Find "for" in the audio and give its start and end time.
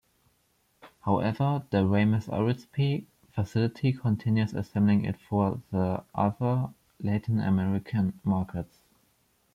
5.29-5.61